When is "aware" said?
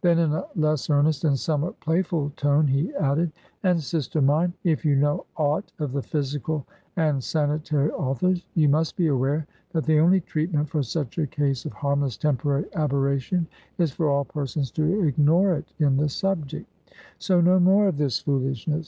9.08-9.46